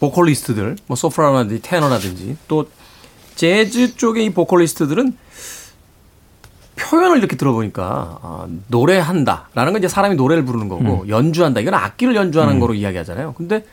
[0.00, 2.68] 보컬리스트들, 뭐 소프라노라든지 테너라든지 또
[3.34, 5.16] 재즈 쪽의 이 보컬리스트들은
[6.76, 12.60] 표현을 이렇게 들어보니까 아, 노래한다라는 건 이제 사람이 노래를 부르는 거고 연주한다 이건 악기를 연주하는
[12.60, 13.34] 거로 이야기하잖아요.
[13.34, 13.64] 근데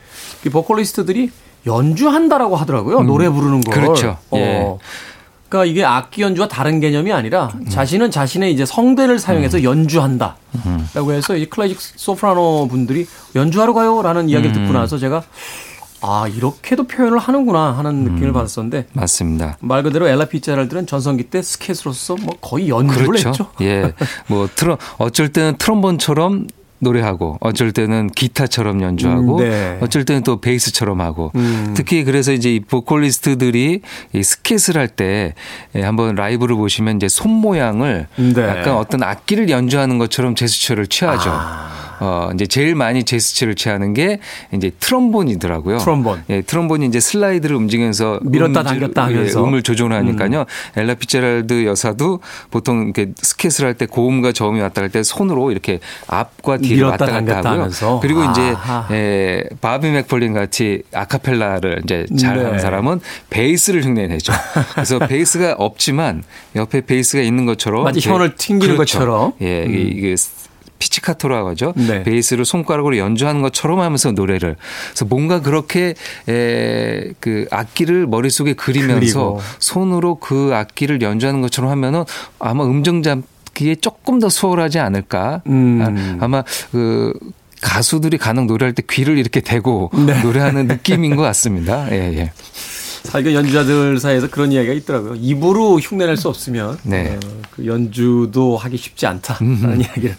[0.45, 1.29] 이 보컬리스트들이
[1.65, 3.01] 연주한다라고 하더라고요.
[3.03, 3.73] 노래 부르는 걸.
[3.73, 4.17] 그렇죠.
[4.35, 4.77] 예.
[5.53, 5.63] 어.
[5.63, 10.35] 그러니까 이게 악기 연주와 다른 개념이 아니라 자신은 자신의 이제 성대를 사용해서 연주한다
[10.95, 15.23] 라고 해서 이 클래식 소프라노 분들이 연주하러 가요라는 이야기를 듣고 나서 제가
[16.01, 19.57] 아 이렇게도 표현을 하는구나 하는 느낌을 받았었는데 맞습니다.
[19.61, 23.29] 말 그대로 엘라 피자랄들은 전성기 때 스케이트로서 뭐 거의 연주를 그렇죠.
[23.29, 23.49] 했죠.
[23.61, 23.93] 예.
[24.27, 26.47] 뭐 트럼 어쩔 때는 트럼본처럼
[26.79, 29.77] 노래하고 어쩔 때는 기타처럼 연주하고 음, 네.
[29.81, 31.73] 어쩔 때는 또 베이스처럼 하고 음.
[31.75, 33.81] 특히 그래서 이제 이 보컬리스트들이
[34.13, 35.33] 이 스캣을 할때
[35.75, 38.41] 한번 라이브를 보시면 이제 손 모양을 네.
[38.41, 41.29] 약간 어떤 악기를 연주하는 것처럼 제스처를 취하죠.
[41.31, 41.82] 아.
[41.99, 44.19] 어, 이제 제일 많이 제스처를 취하는 게
[44.53, 45.77] 이제 트럼본이더라고요.
[45.79, 46.23] 트럼본.
[46.29, 49.43] 예, 트럼본이 이제 슬라이드를 움직이면서 밀었다 음질- 당겼다 예, 하면서.
[49.43, 49.47] 음.
[49.49, 50.45] 음을 조절하니까요.
[50.77, 52.19] 엘라 피츠제럴드 여사도
[52.51, 57.05] 보통 이렇게 스캣을 할 때 고음과 저음이 왔다 갈 때 손으로 이렇게 앞과 뒤를 왔다
[57.07, 57.51] 갔다 하고요.
[57.51, 57.99] 하면서.
[58.01, 58.87] 그리고 이제 아하.
[58.91, 62.59] 예, 바비 맥퍼린 같이 아카펠라를 이제 잘하는 네.
[62.59, 64.33] 사람은 베이스를 흉내내죠.
[64.73, 66.23] 그래서 베이스가 없지만
[66.55, 68.99] 옆에 베이스가 있는 것처럼 마치 현을 튕기는 그렇죠.
[68.99, 69.33] 것처럼.
[69.41, 69.73] 예, 음.
[69.73, 70.15] 이게
[70.83, 71.73] 피치카토라고 하죠.
[71.75, 72.03] 네.
[72.03, 74.57] 베이스를 손가락으로 연주하는 것처럼 하면서 노래를.
[74.89, 75.93] 그래서 뭔가 그렇게
[76.27, 79.41] 에, 그 악기를 머릿속에 그리면서 그리고.
[79.59, 82.03] 손으로 그 악기를 연주하는 것처럼 하면은
[82.39, 85.41] 아마 음정 잡기에 조금 더 수월하지 않을까.
[85.47, 86.17] 음.
[86.19, 87.13] 아, 아마 그
[87.61, 90.21] 가수들이 가능 노래할 때 귀를 이렇게 대고 네.
[90.21, 91.89] 노래하는 느낌인 것 같습니다.
[91.91, 92.31] 예, 예.
[93.03, 95.15] 사실 연주자들 사이에서 그런 이야기가 있더라고요.
[95.15, 97.15] 입으로 흉내낼 수 없으면 네.
[97.15, 100.15] 어, 그 연주도 하기 쉽지 않다라는 이야기를.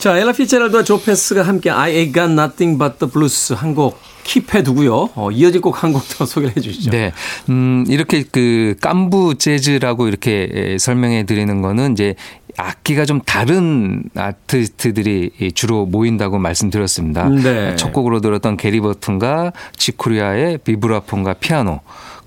[0.00, 4.64] 자, 엘라 피체랄드와 조 패스가 함께 I Ain't Got Nothing But The Blues 한곡 킵해
[4.64, 5.10] 두고요.
[5.14, 6.90] 어, 이어질 곡 한 곡 더 소개를 해 주시죠.
[6.90, 7.12] 네.
[7.50, 12.14] 음, 이렇게 그 깐부 재즈라고 이렇게 에, 설명해 드리는 거는 이제
[12.56, 17.28] 악기가 좀 다른 아티스트들이 주로 모인다고 말씀드렸습니다.
[17.28, 17.76] 네.
[17.76, 21.80] 첫 곡으로 들었던 게리 버튼과 치쿠리아의 비브라폰과 피아노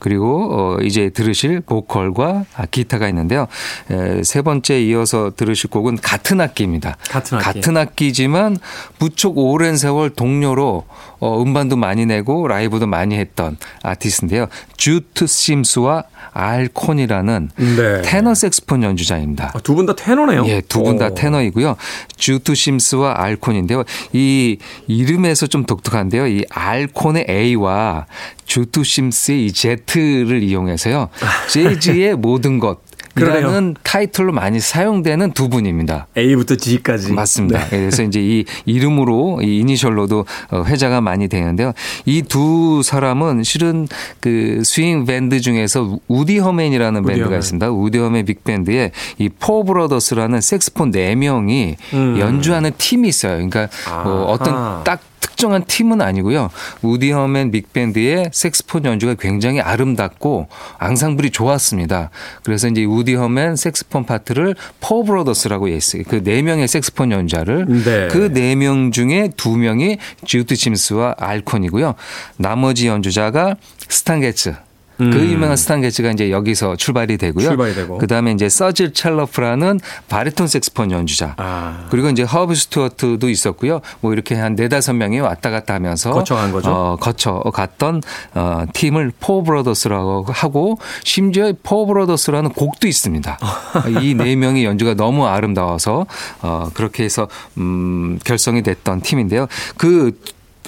[0.04, 3.48] 그리고 어 이제 들으실 보컬과 아, 기타가 있는데요.
[3.90, 6.98] 에, 세 번째 이어서 들으실 곡은 같은 악기입니다.
[7.10, 7.46] 같은 악기.
[7.46, 8.58] 같은 악기지만
[9.00, 10.84] 무척 오랜 세월 동료로
[11.20, 14.48] 어, 음반도 많이 내고 라이브도 많이 했던 아티스트인데요.
[14.76, 18.02] 주트 심스와 알 콘이라는 네.
[18.04, 19.54] 테너 색스폰 연주자입니다.
[19.64, 20.46] 두분 다 테너네요.
[20.48, 21.14] 예, 두 분다 오.
[21.14, 21.78] 테너이고요.
[22.18, 23.84] 주트 심스와 알콘인데요.
[24.12, 26.28] 이 이름에서 좀 독특한데요.
[26.28, 28.06] 이 알콘의 A와
[28.54, 31.10] 주트 심스의 이 Z를 이용해서요.
[31.50, 32.82] 재즈의 모든 것.
[33.16, 36.08] 이라는 타이틀로 많이 사용되는 두 분입니다.
[36.18, 37.14] A부터 G까지.
[37.14, 37.60] 맞습니다.
[37.60, 37.70] 네.
[37.70, 41.74] 그래서 이제 이 이름으로 이 이니셜로도 어, 회자가 많이 되는데요.
[42.06, 43.88] 이 두 사람은 실은
[44.20, 47.40] 그 스윙 밴드 중에서 우디 허맨이라는 우디 밴드가 허맨.
[47.40, 47.70] 있습니다.
[47.72, 52.16] 우디 허맨 빅밴드에 이 Four Brothers라는 색스폰 네 명이 음.
[52.18, 53.34] 연주하는 팀이 있어요.
[53.34, 53.68] 그러니까
[54.04, 54.32] 뭐 아하.
[54.32, 56.50] 어떤 딱 특정한 팀은 아니고요.
[56.82, 60.48] 우디 허맨 빅밴드의 색스폰 연주가 굉장히 아름답고
[60.78, 62.10] 앙상블이 좋았습니다.
[62.44, 66.04] 그래서 이제 우디 허맨 색스폰 파트를 Four Brothers라고 했어요.
[66.08, 68.08] 그 네 명의 색스폰 연주자를 네.
[68.08, 71.96] 그 네 명 중에 두 명이 주트 심스와 알 콘이고요.
[72.38, 73.56] 나머지 연주자가
[73.90, 74.56] 스탄 게츠.
[74.98, 77.46] 그 유명한 스탄 게츠가 이제 여기서 출발이 되고요.
[77.46, 77.50] 음.
[77.50, 77.98] 출발이 되고.
[77.98, 81.34] 그다음에 이제 서지 챌로프라는 바리톤 색스폰 연주자.
[81.38, 81.88] 아.
[81.90, 83.82] 그리고 이제 허비 스튜어드도 있었고요.
[84.02, 86.72] 뭐 이렇게 한 네다섯 명이 왔다 갔다 하면서 거쳐간 거죠?
[86.72, 88.02] 어, 거쳐 갔던
[88.36, 93.40] 어, 팀을 Four Brothers라고 하고 심지어 Four Brothers라는 곡도 있습니다.
[94.02, 96.06] 이 네 명의 연주가 너무 아름다워서
[96.42, 97.28] 어, 그렇게 해서
[97.58, 99.48] 음, 결성이 됐던 팀인데요.
[99.78, 100.12] 그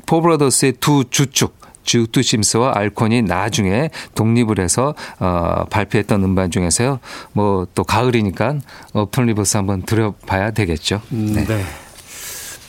[0.05, 1.55] 포 브로더스의 두 주축
[1.85, 6.99] 주트 심스와 알 콘이 나중에 독립을 해서 어, 발표했던 음반 중에서요.
[7.33, 8.55] 뭐 또 가을이니까
[8.93, 11.01] Autumn Leaves 한번 들어봐야 되겠죠.
[11.11, 11.63] 음, 네.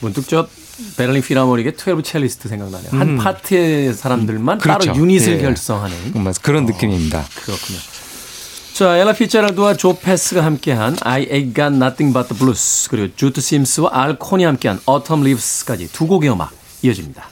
[0.00, 0.46] 문득 저
[0.96, 2.90] 베를린 필하모닉의 12 첼리스트 생각나네요.
[2.92, 4.86] 한 파트의 사람들만 그렇죠.
[4.92, 5.42] 따로 유닛을 예.
[5.42, 7.24] 결성하는 음, 맞- 그런 느낌입니다.
[7.44, 7.78] 그렇군요.
[8.74, 13.40] 자, 엘라 피체랄드와 조 패스가 함께한 I Ain't Got Nothing But The Blues 그리고 주트
[13.40, 16.50] 심스와 알 콘이 함께한 Autumn Leaves까지 두 곡의 음악
[16.82, 17.26] 이어집니다.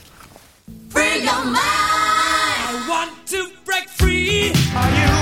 [0.97, 4.51] I want to break free.
[4.75, 5.15] Are you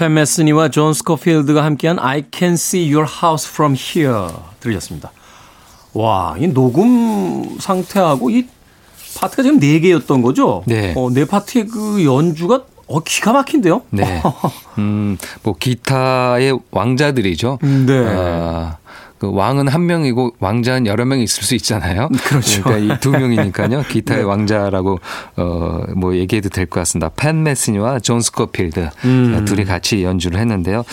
[0.00, 4.28] 팻 메스니와 존 스코필드가 함께한 I Can See Your House From Here
[4.60, 5.12] 들으셨습니다.
[5.92, 8.46] 와, 이 녹음 상태하고 이
[9.18, 10.62] 파트가 지금 네 개였던 거죠?
[10.66, 10.94] 네.
[10.96, 13.82] 어, 네 파트의 그 연주가 어, 기가 막힌데요?
[13.90, 14.20] 네.
[14.78, 17.58] 음, 뭐 기타의 왕자들이죠.
[17.86, 18.04] 네.
[18.08, 18.76] 아,
[19.18, 22.08] 그 왕은 한 명이고 왕자는 여러 명이 있을 수 있잖아요.
[22.24, 22.62] 그렇죠.
[22.62, 23.82] 그러니까 이 두 명이니까요.
[23.92, 24.98] 기타의 왕자라고
[25.36, 27.10] 어뭐 얘기해도 될 것 같습니다.
[27.14, 29.44] 팻 메스니와 존 스코필드 음.
[29.46, 30.84] 둘이 같이 연주를 했는데요.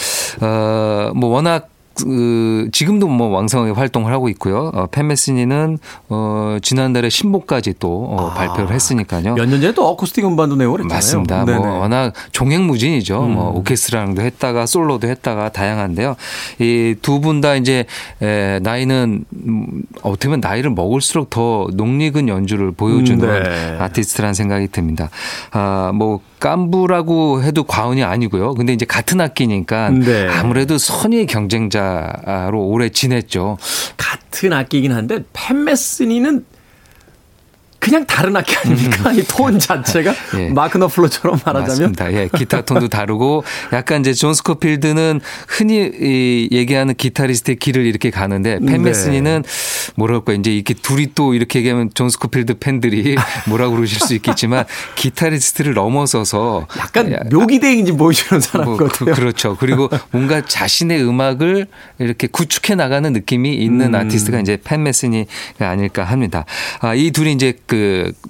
[0.41, 1.69] 어뭐 워낙
[2.03, 4.71] 그 지금도 뭐 왕성하게 활동을 하고 있고요.
[4.73, 5.77] 어, 팻 메스니는
[6.09, 9.35] 어 지난달에 신곡까지 또 어, 발표를 했으니까요.
[9.35, 10.95] 몇 년 전에 또 어쿠스틱 음반도 내고 그랬잖아요.
[10.95, 11.45] 맞습니다.
[11.45, 11.57] 네네.
[11.57, 11.63] 음.
[11.63, 13.21] 뭐 워낙 종횡무진이죠.
[13.21, 16.15] 뭐 오케스트라랑도 했다가 솔로도 했다가 다양한데요.
[16.59, 17.85] 이 두 분 다 이제
[18.21, 23.77] 에, 나이는 음, 어떻게 보면 나이를 먹을수록 더 농익은 연주를 보여주는 음, 네.
[23.79, 25.09] 아티스트라는 생각이 듭니다.
[25.51, 28.53] 아, 뭐 깐부라고 해도 과언이 아니고요.
[28.55, 30.27] 근데 이제 같은 악기니까 네.
[30.27, 31.86] 아무래도 선의의 경쟁자
[32.51, 33.57] 로 오래 지냈죠.
[33.95, 36.45] 같은 악기이긴 한데 팻 메스니는
[37.87, 39.11] 그냥 다른 악기 아닙니까?
[39.13, 40.49] 이 톤 자체가 예.
[40.49, 42.13] 마크 너플러처럼 말하자면 맞습니다.
[42.13, 48.57] 예, 기타 톤도 다르고 약간 이제 존 스코필드는 흔히 이 얘기하는 기타리스트의 길을 이렇게 가는데
[48.59, 48.77] 팻 네.
[48.79, 49.43] 메스니는
[49.95, 53.15] 뭐랄까 이제 이렇게 둘이 또 이렇게 얘기하면 존 스코필드 팬들이
[53.47, 59.13] 뭐라고 그러실 수 있겠지만 기타리스트를 넘어서서 약간 야, 묘기대행인지 보여주는 사람 뭐, 같아요.
[59.13, 61.67] 그, 렇죠 그리고 뭔가 자신의 음악을
[61.99, 63.95] 이렇게 구축해 나가는 느낌이 있는 음.
[63.95, 65.27] 아티스트가 이제 팬 메스니가
[65.69, 66.45] 아닐까 합니다.
[66.79, 67.76] 아, 이 둘이 이제 그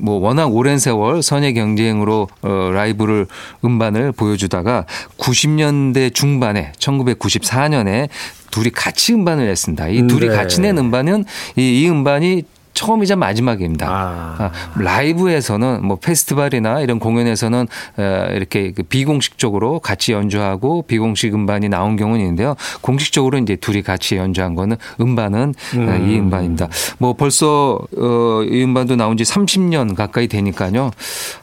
[0.01, 3.27] 뭐 워낙 오랜 세월 선의 경쟁으로 어, 라이브를
[3.63, 4.86] 음반을 보여주다가
[5.17, 8.10] 90년대 중반에 1994년에
[8.51, 9.88] 둘이 같이 음반을 냈습니다.
[9.89, 10.36] 이 둘이 네.
[10.36, 11.25] 같이 낸 음반은
[11.57, 12.43] 이, 이 음반이
[12.77, 13.87] 처음이자 마지막입니다.
[13.89, 14.35] 아.
[14.37, 21.95] 아, 라이브에서는 뭐 페스티벌이나 이런 공연에서는 어, 이렇게 그 비공식적으로 같이 연주하고 비공식 음반이 나온
[21.95, 22.55] 경우는 있는데요.
[22.81, 26.69] 공식적으로 이제 둘이 같이 연주한 거는 음반은 어, 이 음반입니다.
[26.99, 30.91] 뭐 벌써 어, 이 음반도 나온 지 30년 가까이 되니까요.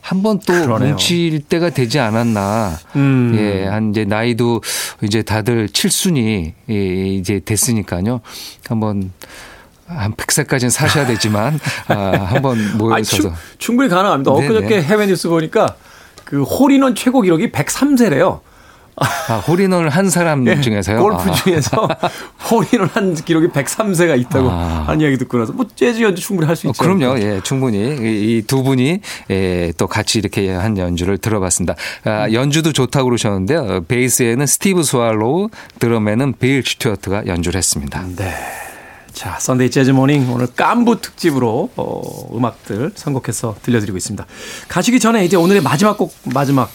[0.00, 0.52] 한 번 또.
[0.78, 2.78] 뭉칠 때가 되지 않았나.
[2.96, 3.32] 음.
[3.36, 4.62] 예, 한 이제 나이도
[5.02, 6.74] 이제 다들 칠순이 예,
[7.08, 8.20] 이제 됐으니까요.
[8.68, 9.10] 한번
[9.86, 11.94] 한 100세까지는 사셔야 되지만 아,
[12.30, 14.32] 한번 모여서 충, 충분히 가능합니다.
[14.32, 14.46] 네네.
[14.46, 15.74] 엊그저께 해외 뉴스 보니까
[16.24, 18.40] 그 홀인원 최고 기록이 103세래요.
[18.96, 19.06] 아,
[19.48, 20.96] 홀인원을 한 사람 중에서요.
[20.96, 21.32] 예, 골프 아.
[21.32, 21.88] 중에서
[22.48, 24.84] 홀인원 한 기록이 103세가 있다고 아.
[24.86, 26.80] 하는 이야기 듣고 나서 뭐 재즈 연주 충분히 할수 어, 있죠.
[26.82, 27.18] 그럼요.
[27.18, 27.78] 예, 충분히
[28.38, 31.74] 이 두 분이 예, 또 같이 이렇게 한 연주를 들어봤습니다.
[32.04, 33.60] 아, 연주도 좋다고 그러셨는데요.
[33.62, 35.48] 어, 베이스에는 스티브 스왈로우,
[35.80, 38.04] 드럼에는 빌 슈튜어트가 연주를 했습니다.
[38.16, 38.32] 네.
[39.14, 44.26] 자, 썬데이 재즈 모닝 오늘 깐부 특집으로 어, 음악들 선곡해서 들려드리고 있습니다.
[44.68, 46.68] 가시기 전에 이제 오늘의 마지막 곡 마지막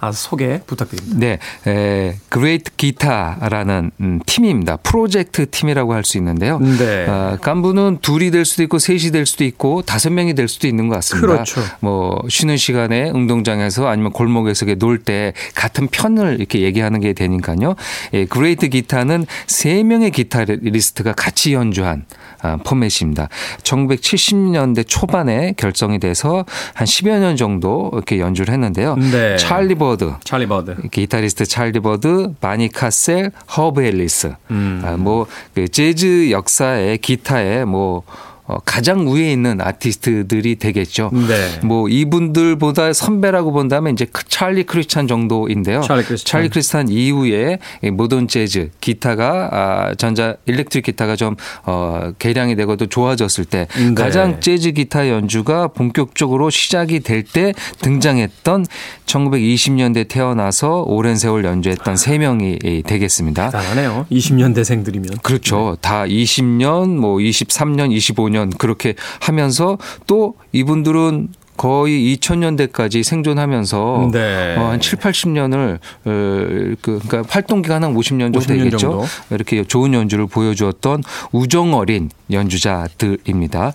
[0.00, 1.18] 아, 소개 부탁드립니다.
[1.18, 4.76] 네, 에, Great Guitar라는 음, 팀입니다.
[4.78, 6.58] 프로젝트 팀이라고 할 수 있는데요.
[6.58, 7.06] 네.
[7.06, 10.88] 어, 깐부는 둘이 될 수도 있고 셋이 될 수도 있고 다섯 명이 될 수도 있는
[10.88, 11.26] 것 같습니다.
[11.28, 11.60] 그렇죠.
[11.80, 17.74] 뭐 쉬는 시간에 운동장에서 아니면 골목에서 놀 때 같은 편을 이렇게 얘기하는 게 되니까요.
[18.14, 22.04] 예, Great Guitar는 세 명의 기타리스트가 같이 연주한
[22.42, 23.28] 아, 포맷입니다.
[23.62, 28.96] 1970년대 초반에 결성이 돼서 한 10여 년 정도 이렇게 연주를 했는데요.
[28.96, 29.36] 네.
[29.36, 30.76] 찰리 버드, 찰리 버드.
[30.90, 34.34] 기타리스트 찰리 버드, 바니 케셀, 허브 엘리스.
[34.50, 34.82] 음.
[34.84, 38.29] 아, 뭐 그 재즈 역사의 기타에 뭐 어,
[38.64, 41.10] 가장 위에 있는 아티스트들이 되겠죠.
[41.12, 41.60] 네.
[41.66, 45.80] 뭐 이분들보다 선배라고 본다면 이제 크- 찰리 크리스찬 정도인데요.
[45.82, 46.24] 찰리 크리스찬.
[46.26, 52.76] 찰리 크리스찬 이후에 이 모던 재즈 기타가 아, 전자 일렉트릭 기타가 좀 어, 개량이 되고
[52.76, 53.94] 또 좋아졌을 때 네.
[53.94, 58.64] 가장 재즈 기타 연주가 본격적으로 시작이 될 때 등장했던
[59.06, 63.50] 1920년대 태어나서 오랜 세월 연주했던 세 명이 되겠습니다.
[63.50, 64.06] 대단하네요.
[64.10, 65.22] 20년대생들이면.
[65.22, 65.76] 그렇죠.
[65.80, 69.76] 다 20년, 뭐 23년, 25년 그렇게 하면서
[70.06, 71.28] 또 이분들은
[71.60, 74.56] 거의 2000년대까지 생존하면서 네.
[74.56, 78.78] 어, 한 7, 80년을 어, 그 그러니까 활동 기간 한 50년 정도 50년 되겠죠.
[78.78, 79.04] 정도.
[79.28, 83.74] 이렇게 좋은 연주를 보여주었던 우정 어린 연주자들입니다.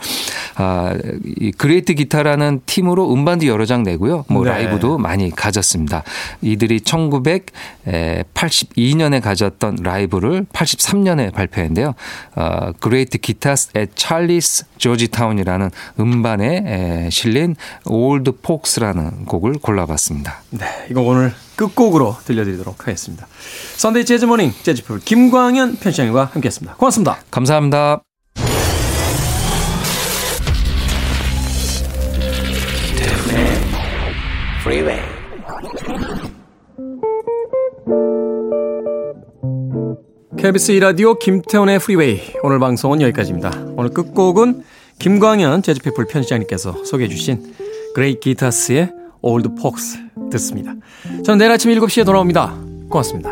[0.56, 0.96] 아,
[1.40, 4.26] 이 Great Guitar라는 팀으로 음반도 여러 장 내고요.
[4.30, 4.50] 뭐 네.
[4.50, 6.02] 라이브도 많이 가졌습니다.
[6.42, 11.94] 이들이 1982년에 가졌던 라이브를 83년에 발표했는데요.
[12.36, 17.56] 어, 그레이트 기타스 at 찰리스 조지타운이라는 음반에 에, 실린
[17.86, 20.44] Old Folks라는 곡을 골라봤습니다.
[20.52, 23.28] 네, 이거 오늘 끝곡으로 들려드리도록 하겠습니다.
[23.78, 26.76] Sunday Jazz Morning 재즈피플 김광현 편집장님과 함께했습니다.
[26.76, 27.18] 고맙습니다.
[27.32, 28.02] 감사합니다.
[40.38, 43.52] KBS 이라디오 김태훈의 Freeway 오늘 방송은 여기까지입니다.
[43.78, 44.64] 오늘 끝곡은
[45.00, 47.56] 김광현 재즈피플 편집장님께서 소개해 주신
[47.96, 48.92] Great Guitars의
[49.22, 49.98] 올드 폭스
[50.30, 50.74] 듣습니다.
[51.24, 52.54] 저는 내일 아침 7시에 돌아옵니다.
[52.90, 53.32] 고맙습니다.